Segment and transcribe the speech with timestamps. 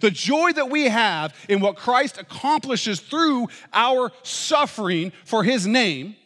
[0.00, 6.16] The joy that we have in what Christ accomplishes through our suffering for his name,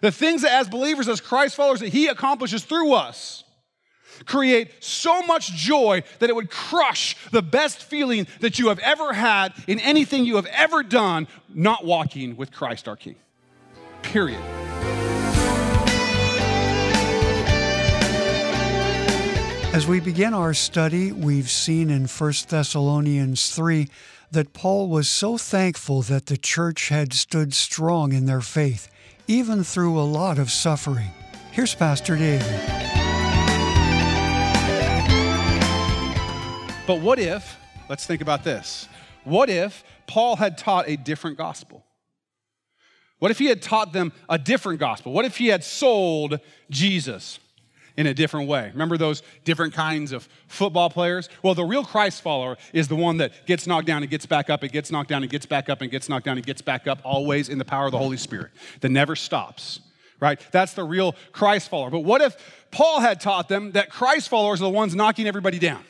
[0.00, 3.44] the things that as believers, as Christ followers, that he accomplishes through us,
[4.24, 9.12] create so much joy that it would crush the best feeling that you have ever
[9.12, 13.16] had in anything you have ever done not walking with Christ our King.
[14.02, 14.42] Period.
[19.76, 23.90] As we begin our study, we've seen in 1 Thessalonians 3
[24.30, 28.88] that Paul was so thankful that the church had stood strong in their faith,
[29.28, 31.10] even through a lot of suffering.
[31.52, 32.46] Here's Pastor David.
[36.86, 37.58] But what if,
[37.90, 38.88] let's think about this.
[39.24, 41.84] What if Paul had taught a different gospel?
[43.18, 45.12] What if he had taught them a different gospel?
[45.12, 46.40] What if he had sold
[46.70, 47.40] Jesus?
[47.96, 48.70] In a different way.
[48.72, 51.28] Remember those different kinds of football players?
[51.42, 54.50] Well, the real Christ follower is the one that gets knocked down and gets back
[54.50, 56.62] up, and gets knocked down and gets back up and gets knocked down and gets
[56.62, 59.80] back up, always in the power of the Holy Spirit, that never stops,
[60.20, 60.40] right?
[60.52, 61.90] That's the real Christ follower.
[61.90, 62.36] But what if
[62.70, 65.82] Paul had taught them that Christ followers are the ones knocking everybody down?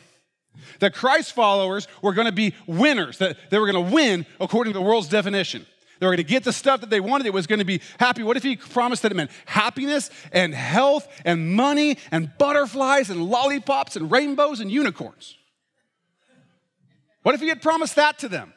[0.80, 4.72] That Christ followers were going to be winners, that they were going to win according
[4.72, 5.66] to the world's definition.
[5.98, 7.26] They were going to get the stuff that they wanted.
[7.26, 8.22] It was going to be happy.
[8.22, 13.26] What if he promised that it meant happiness and health and money and butterflies and
[13.28, 15.36] lollipops and rainbows and unicorns?
[17.22, 18.52] What if he had promised that to them?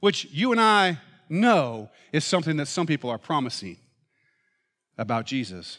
[0.00, 3.76] Which you and I know is something that some people are promising
[4.98, 5.78] about Jesus.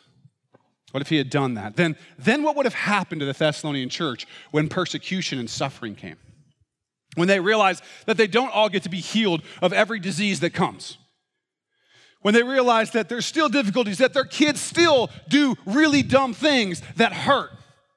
[0.91, 1.75] What if he had done that?
[1.75, 6.17] Then, then what would have happened to the Thessalonian church when persecution and suffering came?
[7.15, 10.51] When they realize that they don't all get to be healed of every disease that
[10.51, 10.97] comes.
[12.21, 16.81] When they realize that there's still difficulties, that their kids still do really dumb things
[16.95, 17.51] that hurt,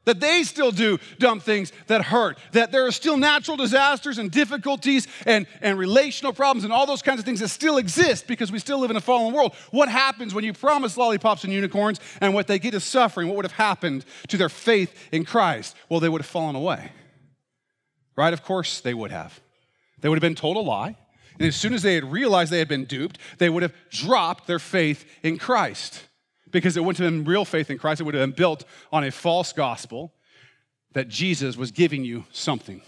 [0.04, 4.32] that they still do dumb things that hurt, that there are still natural disasters and
[4.32, 8.50] difficulties and, and relational problems and all those kinds of things that still exist because
[8.50, 9.54] we still live in a fallen world.
[9.70, 13.28] What happens when you promise lollipops and unicorns and what they get is suffering?
[13.28, 15.76] What would have happened to their faith in Christ?
[15.88, 16.90] Well, they would have fallen away
[18.16, 18.32] right?
[18.32, 19.40] Of course they would have.
[20.00, 20.96] They would have been told a lie.
[21.38, 24.46] And as soon as they had realized they had been duped, they would have dropped
[24.46, 26.02] their faith in Christ
[26.50, 28.00] because it wouldn't have been real faith in Christ.
[28.00, 30.14] It would have been built on a false gospel
[30.94, 32.80] that Jesus was giving you something.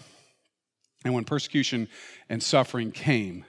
[1.05, 1.87] And when persecution
[2.27, 3.45] and suffering came,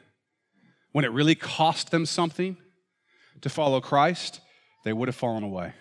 [0.93, 2.57] when it really cost them something
[3.41, 4.41] to follow Christ,
[4.85, 5.73] they would have fallen away.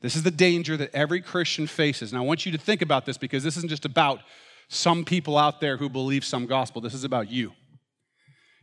[0.00, 2.12] This is the danger that every Christian faces.
[2.12, 4.20] And I want you to think about this because this isn't just about
[4.68, 6.80] some people out there who believe some gospel.
[6.80, 7.52] This is about you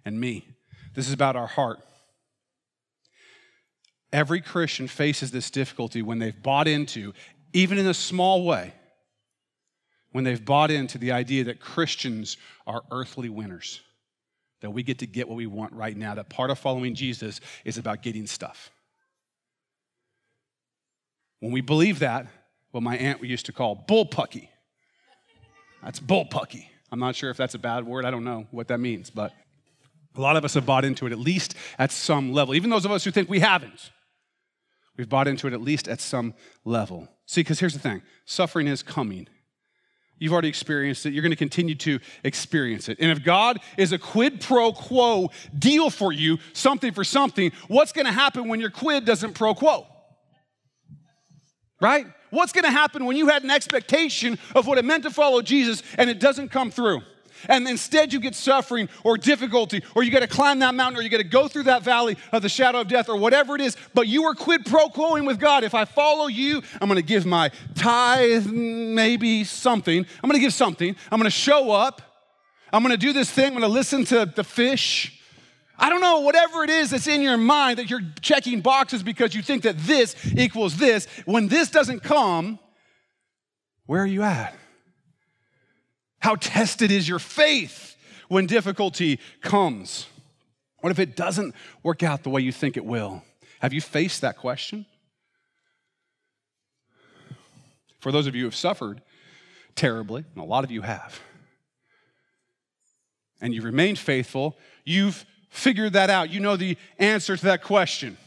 [0.05, 0.47] and me.
[0.93, 1.79] This is about our heart.
[4.11, 7.13] Every Christian faces this difficulty when they've bought into,
[7.53, 8.73] even in a small way,
[10.11, 12.35] when they've bought into the idea that Christians
[12.67, 13.79] are earthly winners,
[14.59, 17.39] that we get to get what we want right now, that part of following Jesus
[17.63, 18.69] is about getting stuff.
[21.39, 22.27] When we believe that,
[22.71, 24.49] what my aunt used to call bullpucky,
[25.83, 26.65] that's bullpucky.
[26.91, 28.05] I'm not sure if that's a bad word.
[28.05, 29.33] I don't know what that means, but
[30.15, 32.53] a lot of us have bought into it at least at some level.
[32.53, 33.91] Even those of us who think we haven't,
[34.97, 36.33] we've bought into it at least at some
[36.65, 37.07] level.
[37.25, 39.27] See, because here's the thing suffering is coming.
[40.19, 41.13] You've already experienced it.
[41.13, 42.99] You're going to continue to experience it.
[42.99, 47.91] And if God is a quid pro quo deal for you, something for something, what's
[47.91, 49.87] going to happen when your quid doesn't pro quo?
[51.81, 52.05] Right?
[52.29, 55.41] What's going to happen when you had an expectation of what it meant to follow
[55.41, 57.01] Jesus and it doesn't come through?
[57.49, 61.03] And instead, you get suffering or difficulty, or you got to climb that mountain, or
[61.03, 63.61] you got to go through that valley of the shadow of death, or whatever it
[63.61, 63.75] is.
[63.95, 65.63] But you are quid pro quoing with God.
[65.63, 70.05] If I follow you, I'm going to give my tithe, maybe something.
[70.23, 70.95] I'm going to give something.
[71.11, 72.01] I'm going to show up.
[72.71, 73.47] I'm going to do this thing.
[73.47, 75.20] I'm going to listen to the fish.
[75.81, 79.33] I don't know, whatever it is that's in your mind that you're checking boxes because
[79.33, 81.07] you think that this equals this.
[81.25, 82.59] When this doesn't come,
[83.87, 84.55] where are you at?
[86.19, 87.95] How tested is your faith
[88.27, 90.05] when difficulty comes?
[90.81, 93.23] What if it doesn't work out the way you think it will?
[93.59, 94.85] Have you faced that question?
[98.01, 99.01] For those of you who have suffered
[99.75, 101.19] terribly, and a lot of you have,
[103.41, 106.31] and you've remained faithful, you've figured that out.
[106.31, 108.17] You know the answer to that question.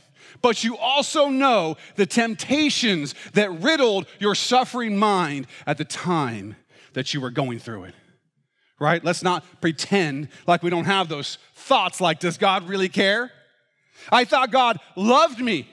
[0.40, 6.54] But you also know the temptations that riddled your suffering mind at the time
[6.92, 7.94] that you were going through it.
[8.78, 9.02] Right?
[9.02, 13.32] Let's not pretend like we don't have those thoughts like, does God really care?
[14.12, 15.68] I thought God loved me.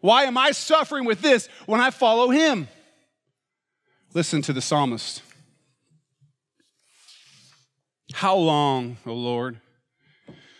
[0.00, 2.68] Why am I suffering with this when I follow Him?
[4.14, 5.22] Listen to the psalmist.
[8.12, 9.58] How long, O Lord?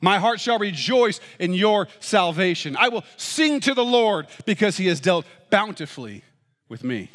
[0.00, 2.76] My heart shall rejoice in your salvation.
[2.78, 6.22] I will sing to the Lord because he has dealt bountifully
[6.68, 7.10] with me.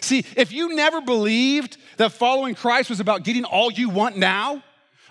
[0.00, 4.62] See, if you never believed that following Christ was about getting all you want now,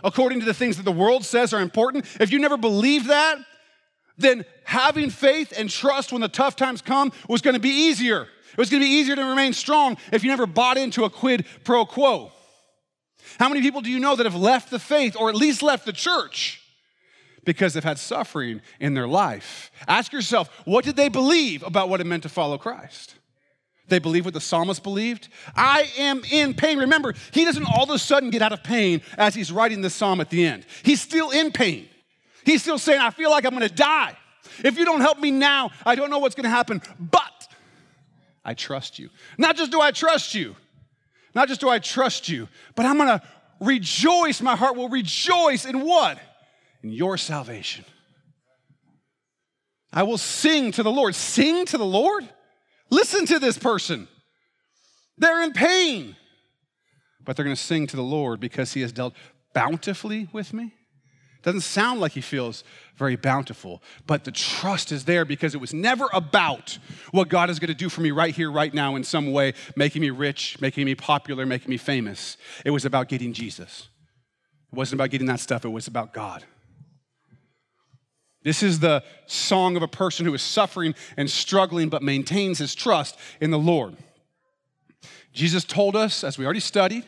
[0.04, 3.38] according to the things that the world says are important, if you never believed that,
[4.18, 8.28] then having faith and trust when the tough times come was going to be easier.
[8.52, 11.10] It was going to be easier to remain strong if you never bought into a
[11.10, 12.32] quid pro quo.
[13.40, 15.86] How many people do you know that have left the faith or at least left
[15.86, 16.62] the church
[17.44, 19.72] because they've had suffering in their life?
[19.88, 23.16] Ask yourself, what did they believe about what it meant to follow Christ?
[23.88, 25.28] They believe what the psalmist believed.
[25.56, 26.80] I am in pain.
[26.80, 29.92] Remember, he doesn't all of a sudden get out of pain as he's writing the
[29.92, 30.66] psalm at the end.
[30.84, 31.88] He's still in pain.
[32.46, 34.18] He's still saying, I feel like I'm gonna die.
[34.64, 37.48] If you don't help me now, I don't know what's gonna happen, but
[38.44, 39.10] I trust you.
[39.38, 40.56] Not just do I trust you,
[41.36, 43.22] not just do I trust you, but I'm gonna
[43.60, 44.42] rejoice.
[44.42, 46.18] My heart will rejoice in what?
[46.82, 47.84] In your salvation.
[49.92, 51.14] I will sing to the Lord.
[51.14, 52.28] Sing to the Lord?
[52.90, 54.08] Listen to this person.
[55.18, 56.16] They're in pain,
[57.24, 59.14] but they're gonna sing to the Lord because he has dealt
[59.54, 60.74] bountifully with me.
[61.46, 62.64] Doesn't sound like he feels
[62.96, 66.80] very bountiful, but the trust is there because it was never about
[67.12, 69.54] what God is going to do for me right here, right now, in some way,
[69.76, 72.38] making me rich, making me popular, making me famous.
[72.66, 73.90] It was about getting Jesus.
[74.74, 76.44] It wasn't about getting that stuff, it was about God.
[78.42, 82.74] This is the song of a person who is suffering and struggling but maintains his
[82.74, 83.96] trust in the Lord.
[85.32, 87.06] Jesus told us, as we already studied,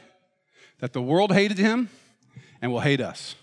[0.80, 1.90] that the world hated him
[2.62, 3.36] and will hate us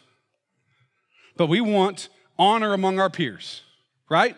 [1.36, 2.08] but we want
[2.38, 3.62] honor among our peers,
[4.08, 4.36] right?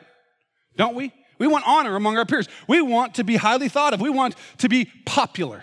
[0.76, 1.12] Don't we?
[1.38, 2.48] We want honor among our peers.
[2.66, 4.00] We want to be highly thought of.
[4.00, 5.62] We want to be popular.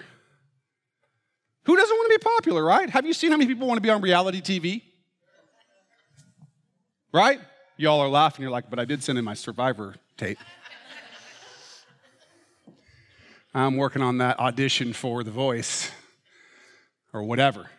[1.65, 2.89] Who doesn't want to be popular, right?
[2.89, 4.81] Have you seen how many people want to be on reality TV?
[7.11, 7.39] Right?
[7.77, 8.43] Y'all are laughing.
[8.43, 10.37] You're like, but I did send in my survivor tape.
[13.53, 15.91] I'm working on that audition for The Voice
[17.13, 17.69] or whatever,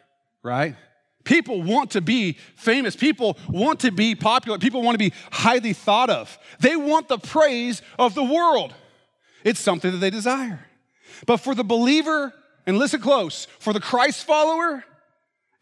[0.43, 0.77] right?
[1.25, 2.94] People want to be famous.
[2.94, 4.59] People want to be popular.
[4.59, 6.38] People want to be highly thought of.
[6.61, 8.75] They want the praise of the world.
[9.43, 10.67] It's something that they desire.
[11.26, 12.32] But for the believer,
[12.67, 14.85] and listen close, for the Christ follower,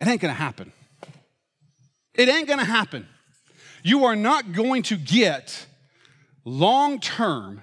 [0.01, 0.73] it ain't gonna happen.
[2.15, 3.09] It ain't gonna happen.
[3.83, 5.67] You are not going to get
[6.45, 7.63] long term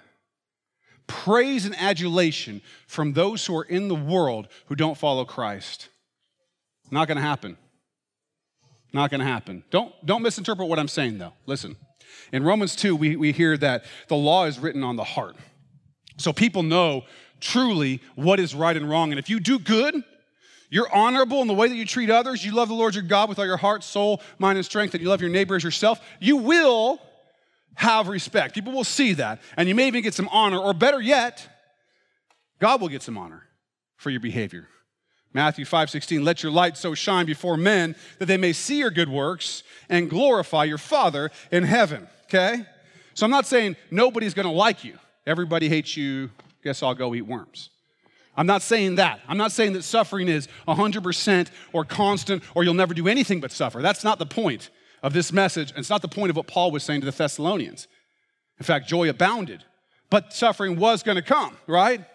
[1.07, 5.90] praise and adulation from those who are in the world who don't follow Christ.
[6.92, 7.57] Not gonna happen.
[8.91, 9.63] Not going to happen.
[9.69, 11.33] Don't, don't misinterpret what I'm saying, though.
[11.45, 11.75] Listen.
[12.31, 15.36] In Romans 2, we, we hear that the law is written on the heart.
[16.18, 17.03] So people know
[17.39, 19.12] truly what is right and wrong.
[19.12, 20.03] And if you do good,
[20.69, 23.29] you're honorable in the way that you treat others, you love the Lord your God
[23.29, 26.00] with all your heart, soul, mind, and strength, and you love your neighbor as yourself,
[26.19, 27.00] you will
[27.75, 28.53] have respect.
[28.53, 29.41] People will see that.
[29.58, 31.48] And you may even get some honor, or better yet,
[32.60, 33.43] God will get some honor
[33.98, 34.67] for your behavior.
[35.33, 38.91] Matthew 5 16, let your light so shine before men that they may see your
[38.91, 42.07] good works and glorify your Father in heaven.
[42.25, 42.65] Okay?
[43.13, 44.98] So I'm not saying nobody's gonna like you.
[45.27, 46.31] Everybody hates you.
[46.63, 47.69] Guess I'll go eat worms.
[48.36, 49.19] I'm not saying that.
[49.27, 53.51] I'm not saying that suffering is 100% or constant or you'll never do anything but
[53.51, 53.81] suffer.
[53.81, 54.69] That's not the point
[55.03, 55.71] of this message.
[55.71, 57.88] And it's not the point of what Paul was saying to the Thessalonians.
[58.57, 59.63] In fact, joy abounded,
[60.09, 62.05] but suffering was gonna come, right?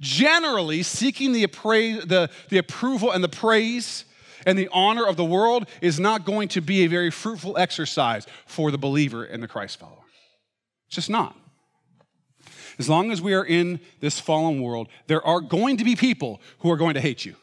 [0.00, 4.04] Generally, seeking the, appra- the, the approval and the praise
[4.46, 8.26] and the honor of the world is not going to be a very fruitful exercise
[8.46, 9.96] for the believer and the Christ follower.
[10.88, 11.36] It's just not.
[12.78, 16.40] As long as we are in this fallen world, there are going to be people
[16.60, 17.36] who are going to hate you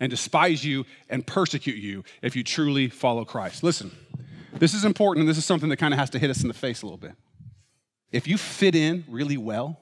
[0.00, 3.62] and despise you and persecute you if you truly follow Christ.
[3.62, 3.90] Listen,
[4.54, 6.48] this is important, and this is something that kind of has to hit us in
[6.48, 7.12] the face a little bit.
[8.10, 9.78] If you fit in really well,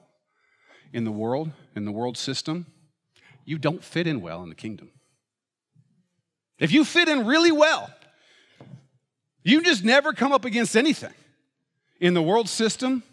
[0.93, 2.65] in the world, in the world system,
[3.45, 4.91] you don't fit in well in the kingdom.
[6.59, 7.91] If you fit in really well,
[9.43, 11.13] you just never come up against anything.
[11.99, 13.03] In the world system,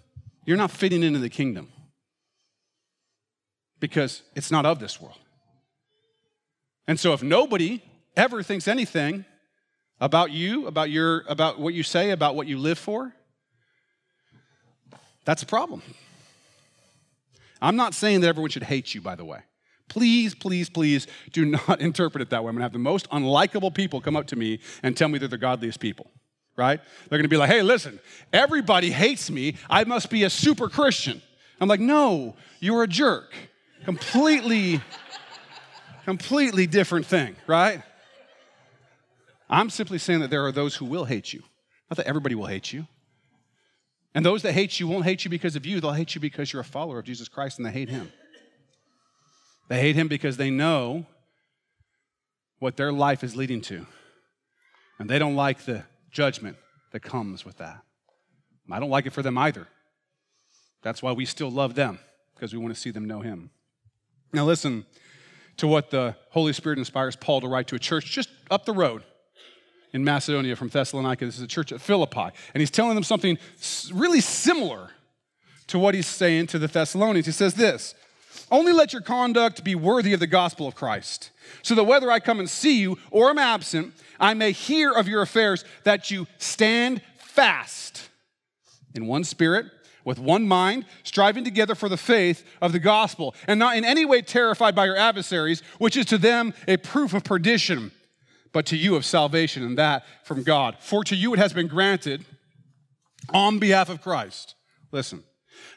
[0.44, 1.68] you're not fitting into the kingdom
[3.80, 5.18] because it's not of this world.
[6.86, 7.82] And so if nobody
[8.16, 9.24] ever thinks anything
[10.00, 13.14] about you, about your about what you say, about what you live for,
[15.24, 15.82] that's a problem.
[17.60, 19.40] I'm not saying that everyone should hate you, by the way.
[19.88, 22.50] Please, please, please do not interpret it that way.
[22.50, 25.28] I'm gonna have the most unlikable people come up to me and tell me they're
[25.28, 26.10] the godliest people,
[26.56, 26.80] right?
[27.08, 27.98] They're gonna be like, hey, listen,
[28.32, 29.56] everybody hates me.
[29.68, 31.22] I must be a super Christian.
[31.60, 33.32] I'm like, no, you're a jerk.
[33.84, 34.80] Completely,
[36.04, 37.82] completely different thing, right?
[39.50, 41.42] I'm simply saying that there are those who will hate you.
[41.90, 42.86] Not that everybody will hate you.
[44.14, 46.52] And those that hate you won't hate you because of you, they'll hate you because
[46.52, 48.10] you're a follower of Jesus Christ and they hate him.
[49.68, 51.06] They hate him because they know
[52.58, 53.86] what their life is leading to.
[54.98, 56.56] And they don't like the judgment
[56.92, 57.82] that comes with that.
[58.70, 59.66] I don't like it for them either.
[60.82, 61.98] That's why we still love them,
[62.34, 63.50] because we want to see them know him.
[64.32, 64.86] Now, listen
[65.56, 68.72] to what the Holy Spirit inspires Paul to write to a church just up the
[68.72, 69.04] road
[69.92, 71.24] in Macedonia from Thessalonica.
[71.24, 72.28] This is a church at Philippi.
[72.54, 73.38] And he's telling them something
[73.92, 74.90] really similar
[75.68, 77.26] to what he's saying to the Thessalonians.
[77.26, 77.94] He says this
[78.50, 81.30] Only let your conduct be worthy of the gospel of Christ,
[81.62, 85.08] so that whether I come and see you or am absent, I may hear of
[85.08, 88.08] your affairs, that you stand fast
[88.94, 89.66] in one spirit
[90.04, 94.06] with one mind, striving together for the faith of the gospel, and not in any
[94.06, 97.92] way terrified by your adversaries, which is to them a proof of perdition
[98.52, 100.76] but to you of salvation, and that from God.
[100.80, 102.24] For to you it has been granted
[103.32, 104.54] on behalf of Christ.
[104.90, 105.22] Listen,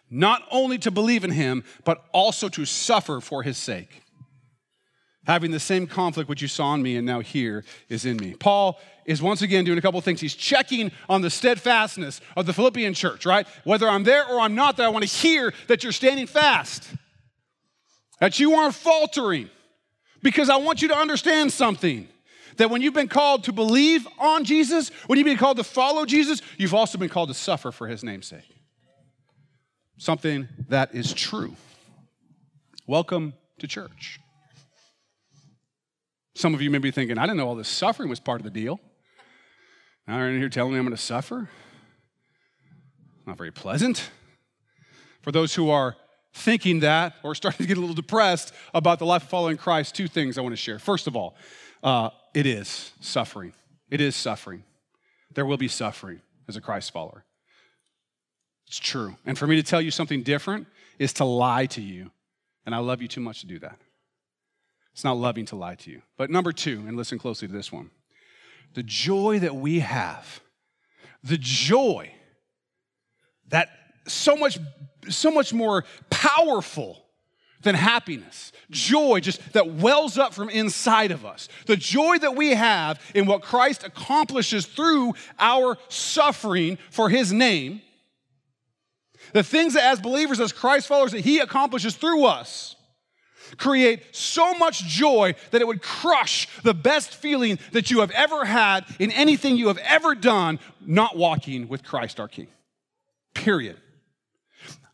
[0.09, 4.03] not only to believe in him, but also to suffer for his sake.
[5.27, 8.33] Having the same conflict which you saw in me and now here is in me.
[8.33, 10.19] Paul is once again doing a couple things.
[10.19, 13.47] He's checking on the steadfastness of the Philippian church, right?
[13.63, 16.89] Whether I'm there or I'm not there, I want to hear that you're standing fast,
[18.19, 19.49] that you aren't faltering,
[20.23, 22.07] because I want you to understand something.
[22.57, 26.05] That when you've been called to believe on Jesus, when you've been called to follow
[26.05, 28.49] Jesus, you've also been called to suffer for his name's sake.
[29.97, 31.55] Something that is true.
[32.87, 34.19] Welcome to church.
[36.33, 38.43] Some of you may be thinking, I didn't know all this suffering was part of
[38.43, 38.79] the deal.
[40.07, 41.49] Now you're in here telling me I'm going to suffer?
[43.27, 44.09] Not very pleasant.
[45.21, 45.95] For those who are
[46.33, 49.93] thinking that or starting to get a little depressed about the life of following Christ,
[49.95, 50.79] two things I want to share.
[50.79, 51.35] First of all,
[51.83, 53.53] uh, it is suffering.
[53.89, 54.63] It is suffering.
[55.33, 57.23] There will be suffering as a Christ follower.
[58.67, 59.15] It's true.
[59.25, 62.11] And for me to tell you something different is to lie to you.
[62.65, 63.77] And I love you too much to do that.
[64.93, 66.01] It's not loving to lie to you.
[66.17, 67.89] But number two, and listen closely to this one
[68.73, 70.39] the joy that we have,
[71.23, 72.13] the joy
[73.49, 73.69] that
[74.07, 74.57] so much,
[75.09, 77.03] so much more powerful
[77.61, 78.51] than happiness.
[78.69, 81.47] Joy just that wells up from inside of us.
[81.65, 87.81] The joy that we have in what Christ accomplishes through our suffering for his name.
[89.33, 92.75] The things that as believers, as Christ followers, that he accomplishes through us
[93.57, 98.45] create so much joy that it would crush the best feeling that you have ever
[98.45, 102.47] had in anything you have ever done not walking with Christ our King.
[103.33, 103.77] Period.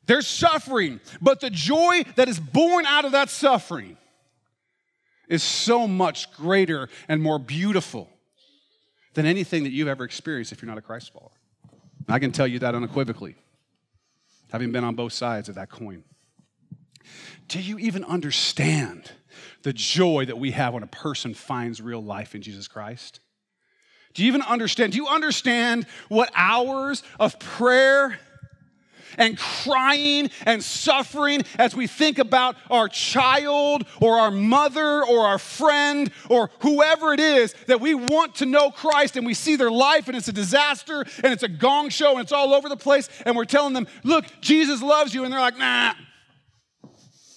[0.07, 3.97] There's suffering, but the joy that is born out of that suffering
[5.27, 8.09] is so much greater and more beautiful
[9.13, 11.31] than anything that you've ever experienced if you're not a Christ follower.
[12.07, 13.35] I can tell you that unequivocally,
[14.51, 16.03] having been on both sides of that coin.
[17.49, 19.11] Do you even understand
[19.63, 23.19] the joy that we have when a person finds real life in Jesus Christ?
[24.13, 24.93] Do you even understand?
[24.93, 28.17] Do you understand what hours of prayer
[29.17, 35.39] and crying and suffering as we think about our child or our mother or our
[35.39, 39.71] friend or whoever it is that we want to know Christ and we see their
[39.71, 42.77] life and it's a disaster and it's a gong show and it's all over the
[42.77, 45.23] place and we're telling them, look, Jesus loves you.
[45.23, 45.93] And they're like, nah.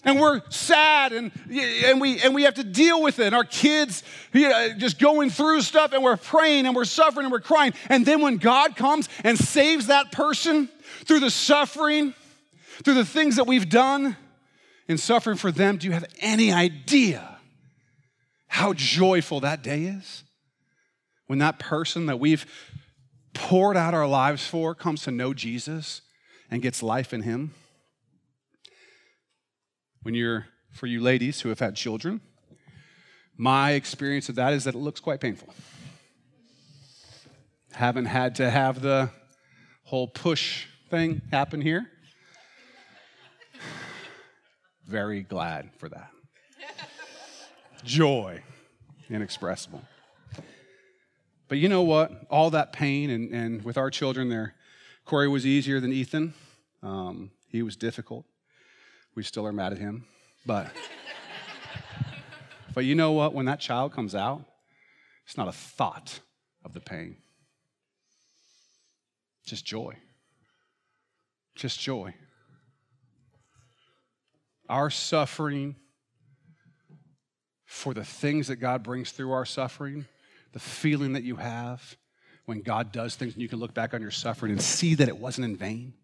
[0.02, 3.26] And we're sad and, and, we, and we have to deal with it.
[3.26, 7.26] And our kids you know, just going through stuff and we're praying and we're suffering
[7.26, 7.74] and we're crying.
[7.90, 10.70] And then when God comes and saves that person,
[11.10, 12.14] through the suffering,
[12.84, 14.16] through the things that we've done
[14.86, 17.38] in suffering for them, do you have any idea
[18.46, 20.22] how joyful that day is?
[21.26, 22.46] When that person that we've
[23.34, 26.02] poured out our lives for comes to know Jesus
[26.48, 27.54] and gets life in Him?
[30.02, 32.20] When you're, for you ladies who have had children,
[33.36, 35.52] my experience of that is that it looks quite painful.
[37.72, 39.10] Haven't had to have the
[39.82, 41.86] whole push thing happen here.
[44.86, 46.10] Very glad for that.
[47.84, 48.42] Joy.
[49.08, 49.82] inexpressible.
[51.48, 52.12] But you know what?
[52.30, 54.54] All that pain, and, and with our children there,
[55.04, 56.34] Corey was easier than Ethan.
[56.82, 58.24] Um, he was difficult.
[59.14, 60.06] We still are mad at him.
[60.46, 60.68] But,
[62.74, 63.34] but you know what?
[63.34, 64.44] When that child comes out,
[65.26, 66.20] it's not a thought
[66.64, 67.16] of the pain,
[69.44, 69.96] just joy.
[71.54, 72.14] Just joy.
[74.68, 75.76] Our suffering
[77.66, 80.06] for the things that God brings through our suffering,
[80.52, 81.96] the feeling that you have
[82.46, 85.08] when God does things and you can look back on your suffering and see that
[85.08, 85.94] it wasn't in vain.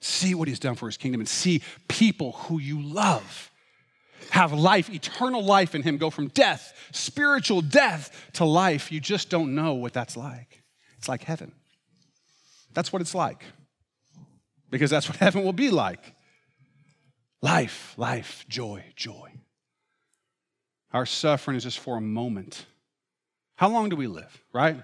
[0.00, 3.50] See what He's done for His kingdom and see people who you love
[4.30, 8.90] have life, eternal life in Him, go from death, spiritual death, to life.
[8.92, 10.62] You just don't know what that's like.
[10.98, 11.52] It's like heaven.
[12.74, 13.44] That's what it's like.
[14.76, 16.12] Because that's what heaven will be like
[17.40, 19.32] life, life, joy, joy.
[20.92, 22.66] Our suffering is just for a moment.
[23.54, 24.82] How long do we live, right?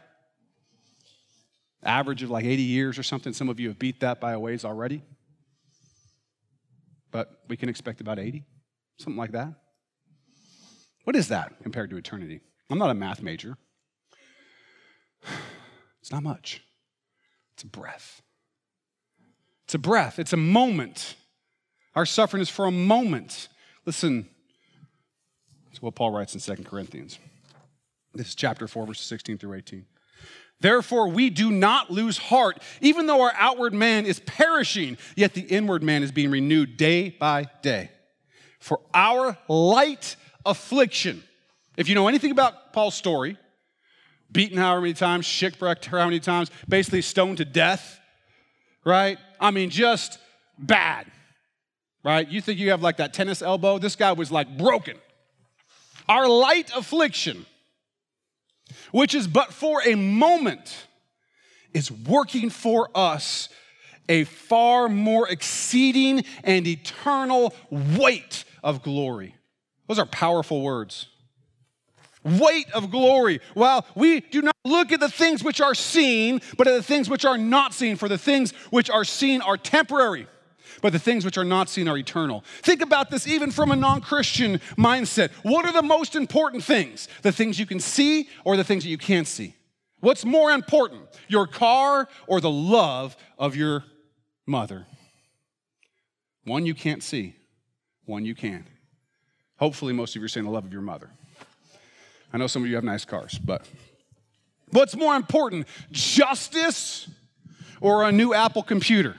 [1.82, 3.34] Average of like 80 years or something.
[3.34, 5.02] Some of you have beat that by a ways already.
[7.10, 8.46] But we can expect about 80,
[8.98, 9.52] something like that.
[11.04, 12.40] What is that compared to eternity?
[12.70, 13.58] I'm not a math major.
[16.00, 16.64] It's not much.
[17.52, 18.22] It's a breath.
[19.72, 20.18] It's a breath.
[20.18, 21.16] It's a moment.
[21.94, 23.48] Our suffering is for a moment.
[23.86, 24.28] Listen,
[25.64, 27.18] that's what Paul writes in 2 Corinthians.
[28.12, 29.86] This is chapter 4, verses 16 through 18.
[30.60, 35.40] Therefore, we do not lose heart, even though our outward man is perishing, yet the
[35.40, 37.90] inward man is being renewed day by day.
[38.60, 41.22] For our light affliction,
[41.78, 43.38] if you know anything about Paul's story,
[44.30, 47.98] beaten however many times, shipwrecked how many times, basically stoned to death,
[48.84, 49.18] right?
[49.42, 50.18] I mean, just
[50.56, 51.06] bad,
[52.04, 52.26] right?
[52.26, 53.78] You think you have like that tennis elbow?
[53.78, 54.96] This guy was like broken.
[56.08, 57.44] Our light affliction,
[58.92, 60.86] which is but for a moment,
[61.74, 63.48] is working for us
[64.08, 69.34] a far more exceeding and eternal weight of glory.
[69.88, 71.08] Those are powerful words.
[72.24, 73.40] Weight of glory.
[73.54, 77.10] Well, we do not look at the things which are seen, but at the things
[77.10, 80.26] which are not seen, for the things which are seen are temporary
[80.80, 82.44] but the things which are not seen are eternal.
[82.62, 85.30] Think about this even from a non Christian mindset.
[85.42, 87.08] What are the most important things?
[87.22, 89.54] The things you can see or the things that you can't see?
[90.00, 93.84] What's more important, your car or the love of your
[94.46, 94.86] mother?
[96.44, 97.36] One you can't see,
[98.04, 98.66] one you can.
[99.58, 101.10] Hopefully, most of you are saying the love of your mother.
[102.32, 103.68] I know some of you have nice cars, but
[104.70, 107.08] what's more important, justice
[107.80, 109.16] or a new Apple computer?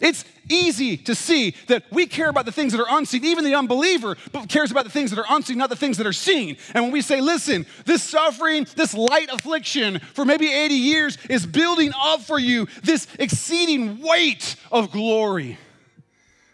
[0.00, 3.24] It's easy to see that we care about the things that are unseen.
[3.24, 4.16] Even the unbeliever
[4.48, 6.56] cares about the things that are unseen, not the things that are seen.
[6.74, 11.44] And when we say, listen, this suffering, this light affliction for maybe 80 years is
[11.44, 15.58] building up for you this exceeding weight of glory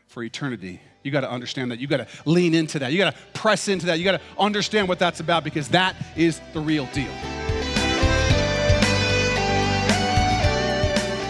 [0.09, 0.81] for eternity.
[1.07, 1.79] You got to understand that.
[1.79, 2.93] You got to lean into that.
[2.93, 3.99] You got to press into that.
[3.99, 7.13] You got to understand what that's about because that is the real deal.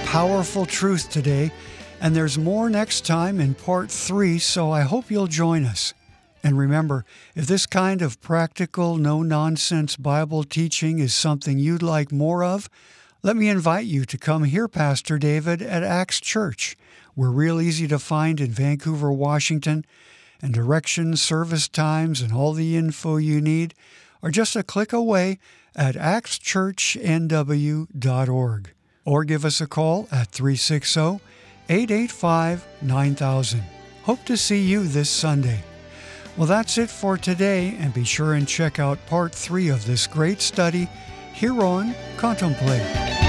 [0.07, 1.53] Powerful truth today
[2.01, 5.95] and there's more next time in part three, so I hope you'll join us.
[6.43, 12.13] And remember, if this kind of practical, no nonsense Bible teaching is something you'd like
[12.13, 12.69] more of,
[13.23, 16.77] let me invite you to come hear Pastor David at Axe Church.
[17.17, 19.87] We're real easy to find in Vancouver, Washington,
[20.43, 23.73] and directions, service times, and all the info you need
[24.23, 25.39] are just a click away
[25.75, 28.71] at axchurchnw.org.
[29.05, 31.21] Or give us a call at 360
[31.69, 33.65] 885 9000.
[34.03, 35.65] Hope to see you this Sunday.
[36.37, 40.07] Well, that's it for today, and be sure and check out part three of this
[40.07, 40.87] great study
[41.33, 43.26] here on Contemplate.